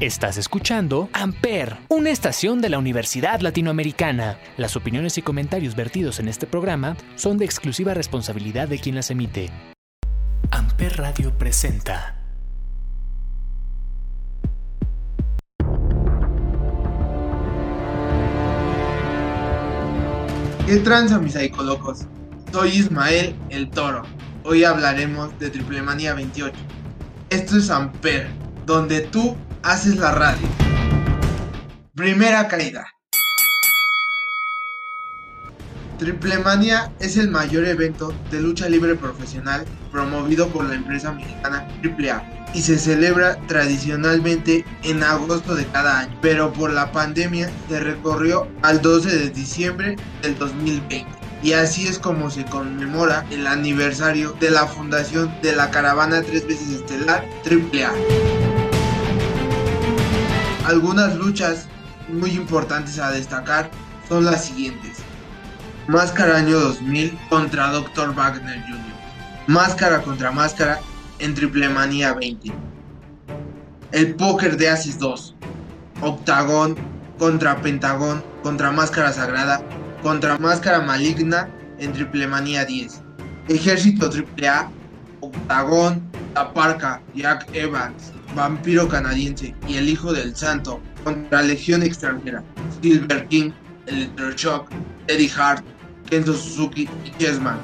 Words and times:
Estás 0.00 0.38
escuchando 0.38 1.10
Amper, 1.12 1.76
una 1.90 2.08
estación 2.08 2.62
de 2.62 2.70
la 2.70 2.78
Universidad 2.78 3.40
Latinoamericana. 3.40 4.38
Las 4.56 4.74
opiniones 4.74 5.18
y 5.18 5.22
comentarios 5.22 5.76
vertidos 5.76 6.20
en 6.20 6.28
este 6.28 6.46
programa 6.46 6.96
son 7.16 7.36
de 7.36 7.44
exclusiva 7.44 7.92
responsabilidad 7.92 8.66
de 8.66 8.78
quien 8.78 8.94
las 8.94 9.10
emite. 9.10 9.50
Amper 10.52 10.96
Radio 10.96 11.36
presenta. 11.36 12.16
¿Qué 20.66 20.76
tranza 20.76 21.18
mis 21.18 21.34
psicolocos? 21.34 22.06
Soy 22.50 22.70
Ismael 22.70 23.34
el 23.50 23.68
Toro. 23.68 24.04
Hoy 24.44 24.64
hablaremos 24.64 25.38
de 25.38 25.50
Triple 25.50 25.82
Manía 25.82 26.14
28. 26.14 26.56
Esto 27.28 27.58
es 27.58 27.68
Amper, 27.68 28.30
donde 28.64 29.02
tú 29.02 29.36
haces 29.62 29.96
la 29.96 30.12
radio. 30.12 30.48
Primera 31.94 32.48
caída. 32.48 32.86
Triplemania 35.98 36.90
es 36.98 37.18
el 37.18 37.30
mayor 37.30 37.66
evento 37.66 38.14
de 38.30 38.40
lucha 38.40 38.70
libre 38.70 38.94
profesional 38.94 39.66
promovido 39.92 40.48
por 40.48 40.64
la 40.64 40.74
empresa 40.74 41.12
mexicana 41.12 41.68
AAA 41.84 42.52
y 42.54 42.62
se 42.62 42.78
celebra 42.78 43.36
tradicionalmente 43.48 44.64
en 44.82 45.02
agosto 45.02 45.54
de 45.54 45.66
cada 45.66 46.00
año, 46.00 46.18
pero 46.22 46.52
por 46.54 46.72
la 46.72 46.90
pandemia 46.90 47.50
se 47.68 47.80
recorrió 47.80 48.48
al 48.62 48.80
12 48.80 49.14
de 49.14 49.28
diciembre 49.28 49.96
del 50.22 50.38
2020 50.38 51.06
y 51.42 51.52
así 51.52 51.86
es 51.86 51.98
como 51.98 52.30
se 52.30 52.44
conmemora 52.46 53.26
el 53.30 53.46
aniversario 53.46 54.32
de 54.40 54.50
la 54.50 54.66
fundación 54.66 55.30
de 55.42 55.54
la 55.54 55.70
caravana 55.70 56.22
tres 56.22 56.46
veces 56.46 56.70
estelar 56.70 57.26
AAA. 57.44 58.39
Algunas 60.70 61.16
luchas 61.16 61.66
muy 62.06 62.30
importantes 62.30 63.00
a 63.00 63.10
destacar 63.10 63.68
son 64.08 64.24
las 64.24 64.44
siguientes. 64.44 64.98
Máscara 65.88 66.36
año 66.36 66.60
2000 66.60 67.18
contra 67.28 67.72
Dr. 67.72 68.14
Wagner 68.14 68.62
Jr. 68.62 68.78
Máscara 69.48 70.00
contra 70.00 70.30
máscara 70.30 70.78
en 71.18 71.34
Triple 71.34 71.68
Manía 71.70 72.14
20. 72.14 72.52
El 73.90 74.14
póker 74.14 74.56
de 74.58 74.68
Asis 74.68 74.96
2. 75.00 75.34
Octagón 76.02 76.76
contra 77.18 77.60
Pentagón 77.60 78.22
contra 78.44 78.70
Máscara 78.70 79.12
Sagrada 79.12 79.60
contra 80.04 80.38
Máscara 80.38 80.82
Maligna 80.82 81.50
en 81.80 81.92
Triple 81.92 82.28
Manía 82.28 82.64
10. 82.64 83.02
Ejército 83.48 84.08
AAA, 84.08 84.70
Octagón, 85.18 86.08
Taparca, 86.32 87.02
Jack 87.16 87.48
Evans, 87.54 88.12
Vampiro 88.34 88.88
Canadiense 88.88 89.54
y 89.66 89.76
el 89.76 89.88
Hijo 89.88 90.12
del 90.12 90.34
Santo 90.34 90.80
contra 91.04 91.42
Legión 91.42 91.82
Extranjera, 91.82 92.42
Silver 92.80 93.26
King, 93.28 93.50
Electroshock, 93.86 94.68
Eddie 95.08 95.30
Hart, 95.36 95.64
Kenzo 96.08 96.34
Suzuki 96.34 96.88
y 97.04 97.10
Chessman. 97.18 97.58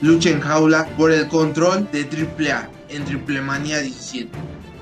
Lucha 0.00 0.30
en 0.30 0.40
jaula 0.40 0.86
por 0.96 1.10
el 1.10 1.26
control 1.28 1.88
de 1.90 2.02
AAA 2.04 2.68
en 2.90 3.04
Triple 3.04 3.40
Manía 3.40 3.80
17. 3.80 4.30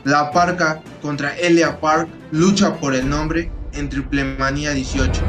La 0.04 0.30
Parca 0.30 0.82
contra 1.00 1.36
Elia 1.36 1.80
Park 1.80 2.08
lucha 2.30 2.74
por 2.76 2.94
el 2.94 3.08
nombre 3.08 3.50
en 3.72 3.88
Triple 3.88 4.24
Manía 4.24 4.72
18. 4.72 5.22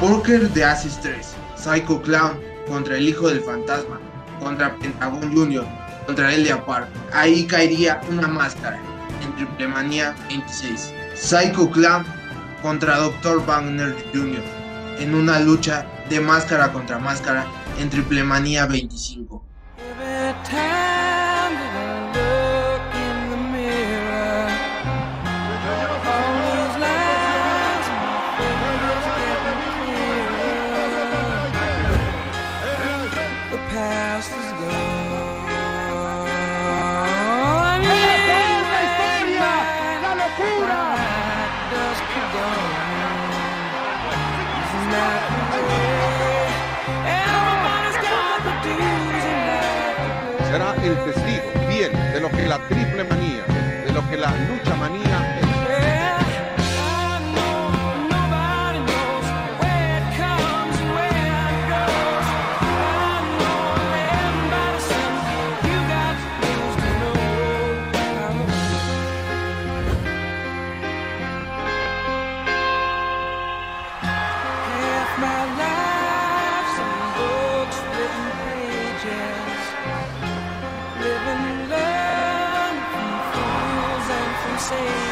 Poker 0.00 0.48
de 0.50 0.64
Asis 0.64 0.98
3. 1.02 1.34
Psycho 1.56 2.00
Clown 2.02 2.38
contra 2.68 2.96
el 2.96 3.08
Hijo 3.08 3.28
del 3.28 3.40
Fantasma. 3.40 4.00
Contra 4.40 4.76
Pentagon 4.78 5.34
Jr. 5.34 5.66
Contra 6.08 6.32
Elia 6.32 6.64
Park. 6.64 6.88
Ahí 7.12 7.44
caería 7.44 8.00
una 8.08 8.26
máscara 8.26 8.78
en 9.22 9.36
Triple 9.36 9.68
Manía 9.68 10.16
26. 10.30 10.94
Psycho 11.14 11.70
Clown 11.70 12.02
contra 12.62 12.96
Dr. 12.96 13.44
Wagner 13.44 13.94
Jr. 14.14 14.42
en 15.00 15.14
una 15.14 15.38
lucha 15.38 15.84
de 16.08 16.18
máscara 16.18 16.72
contra 16.72 16.98
máscara 16.98 17.44
en 17.78 17.90
Triple 17.90 18.24
Manía 18.24 18.64
25. 18.64 19.44
same. 84.68 85.07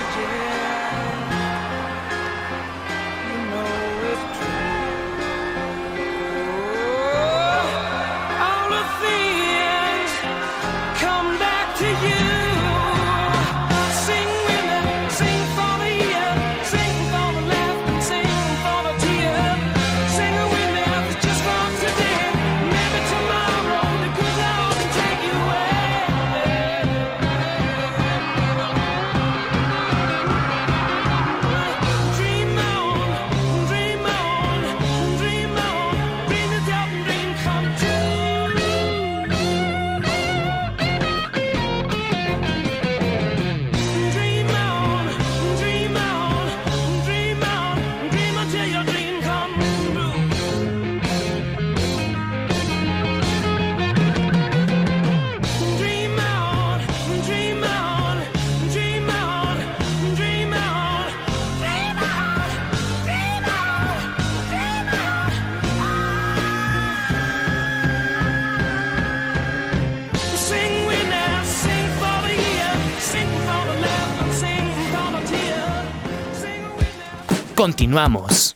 Continuamos. 77.67 78.55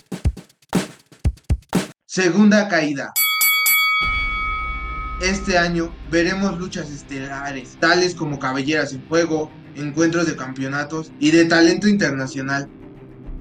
Segunda 2.06 2.68
caída. 2.68 3.12
Este 5.20 5.58
año 5.58 5.92
veremos 6.12 6.56
luchas 6.60 6.88
estelares, 6.92 7.76
tales 7.80 8.14
como 8.14 8.38
cabelleras 8.38 8.92
en 8.92 9.04
juego, 9.08 9.50
encuentros 9.74 10.26
de 10.26 10.36
campeonatos 10.36 11.10
y 11.18 11.32
de 11.32 11.44
talento 11.46 11.88
internacional. 11.88 12.70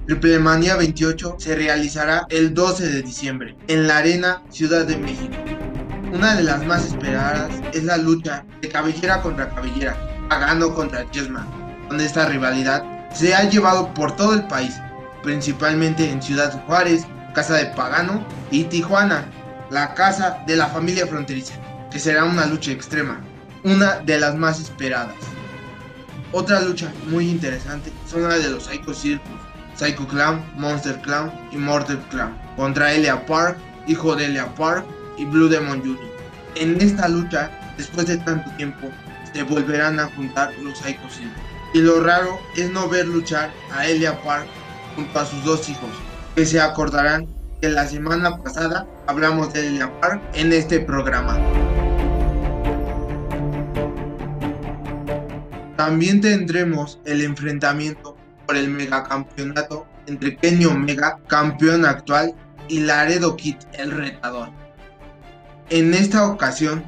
Triple 0.08 0.40
Manía 0.40 0.74
28 0.74 1.36
se 1.38 1.54
realizará 1.54 2.26
el 2.30 2.52
12 2.52 2.88
de 2.88 3.02
diciembre 3.02 3.56
en 3.68 3.86
la 3.86 3.98
Arena 3.98 4.42
Ciudad 4.50 4.84
de 4.84 4.96
México. 4.96 5.36
Una 6.12 6.34
de 6.34 6.42
las 6.42 6.66
más 6.66 6.84
esperadas 6.84 7.52
es 7.72 7.84
la 7.84 7.96
lucha 7.96 8.44
de 8.60 8.68
cabellera 8.70 9.22
contra 9.22 9.48
cabellera, 9.50 9.96
pagando 10.28 10.74
contra 10.74 11.08
Chessman. 11.12 11.46
Con 11.86 12.00
esta 12.00 12.26
rivalidad 12.26 13.08
se 13.14 13.36
ha 13.36 13.48
llevado 13.48 13.94
por 13.94 14.16
todo 14.16 14.34
el 14.34 14.48
país, 14.48 14.74
principalmente 15.22 16.10
en 16.10 16.22
Ciudad 16.22 16.62
Juárez, 16.66 17.06
Casa 17.34 17.54
de 17.54 17.66
Pagano 17.66 18.24
y 18.50 18.64
Tijuana, 18.64 19.24
la 19.70 19.94
casa 19.94 20.42
de 20.46 20.56
la 20.56 20.66
familia 20.66 21.06
fronteriza, 21.06 21.54
que 21.90 21.98
será 21.98 22.24
una 22.24 22.46
lucha 22.46 22.72
extrema, 22.72 23.20
una 23.62 23.96
de 23.96 24.18
las 24.18 24.34
más 24.34 24.60
esperadas. 24.60 25.14
Otra 26.32 26.60
lucha 26.60 26.92
muy 27.08 27.28
interesante 27.28 27.92
son 28.08 28.22
la 28.22 28.38
de 28.38 28.50
los 28.50 28.64
Psycho 28.64 28.94
Circus, 28.94 29.40
Psycho 29.74 30.06
Clown, 30.06 30.44
Monster 30.56 31.00
Clown 31.02 31.30
y 31.52 31.56
Mortal 31.56 32.04
Clown, 32.10 32.36
contra 32.56 32.92
Elia 32.92 33.24
Park, 33.26 33.56
hijo 33.86 34.14
de 34.14 34.26
Elia 34.26 34.54
Park 34.54 34.84
y 35.16 35.24
Blue 35.24 35.48
Demon 35.48 35.80
Jr. 35.80 35.98
En 36.56 36.80
esta 36.80 37.08
lucha, 37.08 37.50
después 37.76 38.06
de 38.06 38.16
tanto 38.18 38.50
tiempo, 38.56 38.88
se 39.32 39.42
volverán 39.42 40.00
a 40.00 40.06
juntar 40.16 40.52
los 40.62 40.78
Psycho 40.78 41.08
Circus. 41.08 41.42
Y 41.74 41.80
lo 41.80 42.02
raro 42.02 42.40
es 42.56 42.70
no 42.70 42.88
ver 42.88 43.06
luchar 43.06 43.50
a 43.72 43.86
Elia 43.86 44.20
Park 44.22 44.46
junto 44.96 45.18
a 45.18 45.24
sus 45.24 45.44
dos 45.44 45.68
hijos, 45.68 45.90
que 46.34 46.46
se 46.46 46.60
acordarán 46.60 47.26
que 47.60 47.68
la 47.68 47.86
semana 47.86 48.38
pasada 48.38 48.86
hablamos 49.06 49.52
de 49.52 49.66
Elia 49.66 50.00
Park 50.00 50.22
en 50.34 50.52
este 50.52 50.80
programa. 50.80 51.38
También 55.76 56.20
tendremos 56.20 57.00
el 57.04 57.22
enfrentamiento 57.22 58.16
por 58.46 58.56
el 58.56 58.68
megacampeonato 58.68 59.86
entre 60.06 60.36
Kenny 60.36 60.66
Omega, 60.66 61.18
campeón 61.26 61.84
actual, 61.84 62.34
y 62.68 62.80
Laredo 62.80 63.36
Kid, 63.36 63.56
el 63.72 63.90
retador. 63.90 64.50
En 65.70 65.92
esta 65.94 66.26
ocasión, 66.26 66.84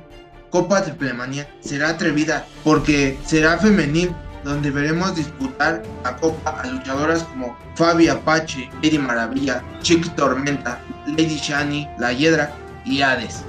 Copa 0.51 0.83
Triplemania 0.83 1.49
será 1.61 1.91
atrevida 1.91 2.47
porque 2.63 3.19
será 3.25 3.59
femenil 3.59 4.15
donde 4.44 4.71
veremos 4.71 5.15
disputar 5.15 5.83
la 6.05 6.17
copa 6.17 6.61
a 6.61 6.67
luchadoras 6.67 7.23
como 7.25 7.56
Fabi 7.77 8.09
Apache, 8.09 8.69
Lady 8.83 8.99
Maravilla, 8.99 9.62
Chick 9.83 10.15
Tormenta, 10.17 10.81
Lady 11.06 11.37
Shani, 11.37 11.89
La 11.99 12.12
Hiedra 12.12 12.53
y 12.85 13.03
Hades. 13.03 13.44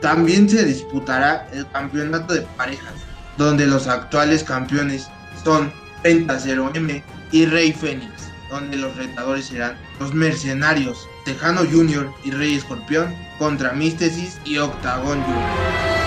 También 0.00 0.48
se 0.48 0.64
disputará 0.64 1.48
el 1.52 1.68
campeonato 1.70 2.34
de 2.34 2.42
parejas, 2.56 2.94
donde 3.38 3.66
los 3.66 3.86
actuales 3.86 4.44
campeones 4.44 5.08
son 5.42 5.72
Penta 6.02 6.38
0M 6.38 7.02
y 7.32 7.46
Rey 7.46 7.72
Fénix, 7.72 8.30
donde 8.50 8.76
los 8.76 8.94
retadores 8.96 9.46
serán 9.46 9.76
los 9.98 10.12
mercenarios 10.12 11.08
Tejano 11.24 11.62
Jr. 11.70 12.12
y 12.24 12.30
Rey 12.30 12.54
Escorpión 12.56 13.14
contra 13.38 13.72
Místesis 13.72 14.38
y 14.44 14.58
Octagon 14.58 15.22
Jr. 15.22 16.03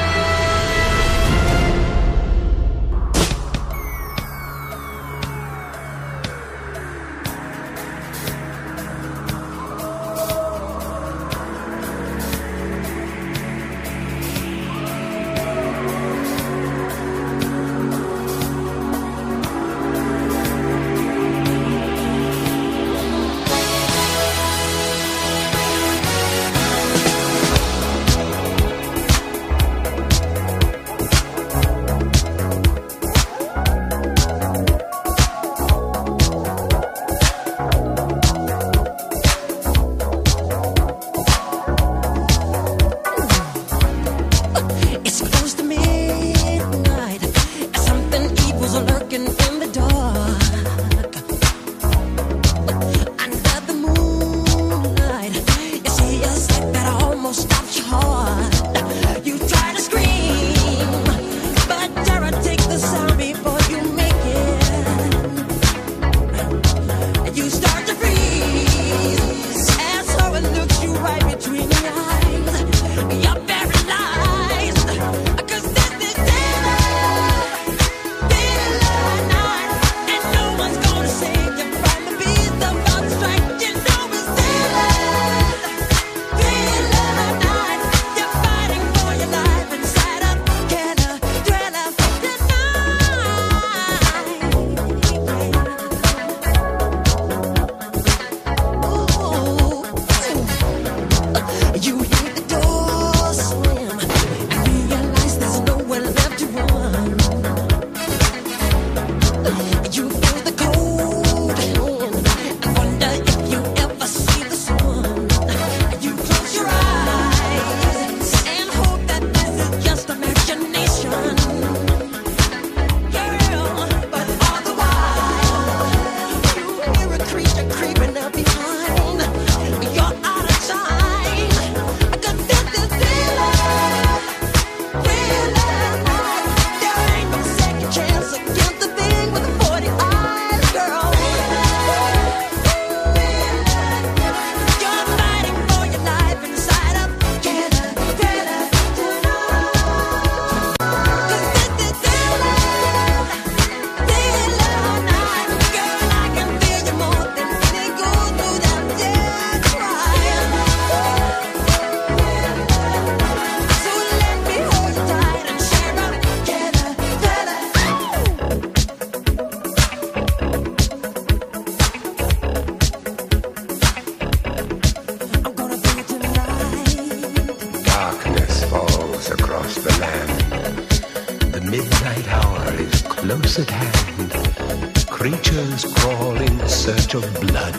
at 183.59 183.69
hand. 183.69 185.07
Creatures 185.09 185.85
crawl 185.95 186.37
in 186.37 186.67
search 186.67 187.15
of 187.15 187.23
blood 187.41 187.73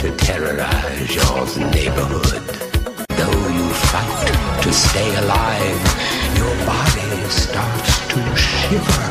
to 0.00 0.14
terrorize 0.16 1.14
your 1.14 1.46
neighborhood. 1.70 2.44
Though 3.18 3.48
you 3.58 3.66
fight 3.90 4.62
to 4.62 4.72
stay 4.72 5.10
alive, 5.16 5.82
your 6.38 6.54
body 6.64 7.10
starts 7.28 8.06
to 8.12 8.20
shiver. 8.36 9.08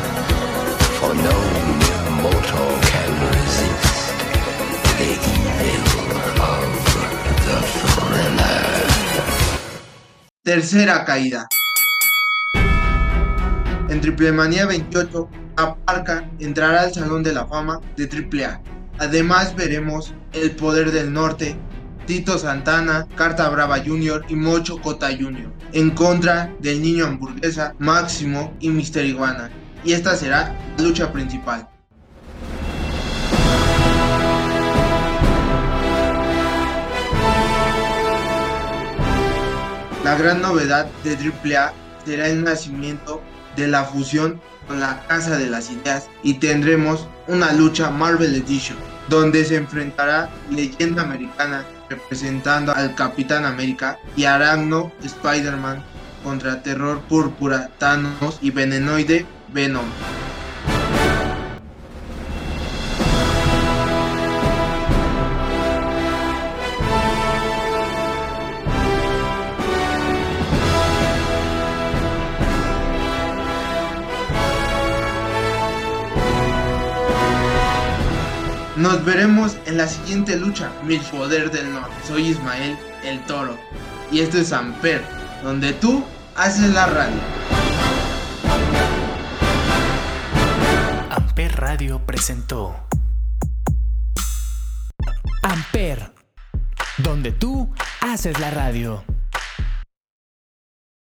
For 0.96 1.12
no 1.14 1.36
mere 1.80 2.10
mortal 2.24 2.70
can 2.90 3.10
resist 3.28 4.08
the 4.98 5.12
evil 5.68 6.10
of 6.48 6.70
the 7.44 7.58
thriller. 7.76 8.88
Tercera 10.44 11.04
caída. 11.04 11.46
En 13.90 14.00
Triple 14.00 14.32
Manía 14.32 14.66
28 14.66 15.28
La 15.58 15.74
Parca 15.74 16.30
entrará 16.38 16.82
al 16.82 16.94
Salón 16.94 17.24
de 17.24 17.32
la 17.32 17.44
Fama 17.44 17.80
de 17.96 18.08
AAA. 18.08 18.60
Además 19.00 19.56
veremos 19.56 20.14
El 20.32 20.52
Poder 20.52 20.92
del 20.92 21.12
Norte, 21.12 21.56
Tito 22.06 22.38
Santana, 22.38 23.08
Carta 23.16 23.48
Brava 23.48 23.80
Jr. 23.84 24.24
y 24.28 24.36
Mocho 24.36 24.80
Cota 24.80 25.08
Jr. 25.08 25.52
en 25.72 25.90
contra 25.90 26.54
del 26.60 26.80
niño 26.80 27.06
hamburguesa, 27.06 27.74
Máximo 27.80 28.54
y 28.60 28.68
Mister 28.68 29.04
Iguana. 29.04 29.50
Y 29.82 29.94
esta 29.94 30.14
será 30.14 30.54
la 30.76 30.84
lucha 30.84 31.12
principal. 31.12 31.68
La 40.04 40.16
gran 40.16 40.40
novedad 40.40 40.86
de 41.02 41.16
AAA 41.16 41.72
será 42.04 42.28
el 42.28 42.44
nacimiento 42.44 43.20
de 43.56 43.68
la 43.68 43.84
fusión 43.84 44.40
con 44.66 44.80
la 44.80 45.02
Casa 45.06 45.36
de 45.38 45.46
las 45.46 45.70
Ideas 45.70 46.08
y 46.22 46.34
tendremos 46.34 47.08
una 47.26 47.52
lucha 47.52 47.90
Marvel 47.90 48.34
Edition, 48.34 48.76
donde 49.08 49.44
se 49.44 49.56
enfrentará 49.56 50.30
Leyenda 50.50 51.02
Americana 51.02 51.64
representando 51.88 52.72
al 52.74 52.94
Capitán 52.94 53.44
América 53.44 53.98
y 54.16 54.24
Aragno 54.24 54.92
Spider-Man 55.02 55.82
contra 56.22 56.62
Terror 56.62 57.00
Púrpura, 57.02 57.70
Thanos 57.78 58.38
y 58.42 58.50
Venenoide 58.50 59.24
Venom. 59.52 59.86
Nos 78.78 79.04
veremos 79.04 79.56
en 79.66 79.76
la 79.76 79.88
siguiente 79.88 80.36
lucha, 80.36 80.70
Mi 80.84 80.98
Poder 80.98 81.50
del 81.50 81.72
Norte. 81.72 81.96
Soy 82.06 82.28
Ismael 82.28 82.78
el 83.02 83.18
Toro 83.26 83.58
y 84.12 84.20
esto 84.20 84.38
es 84.38 84.52
Amper, 84.52 85.02
donde 85.42 85.72
tú 85.72 86.04
haces 86.36 86.72
la 86.72 86.86
radio. 86.86 87.16
Amper 91.10 91.56
Radio 91.56 92.06
presentó 92.06 92.76
Amper, 95.42 96.12
donde 96.98 97.32
tú 97.32 97.74
haces 98.00 98.38
la 98.38 98.52
radio. 98.52 99.02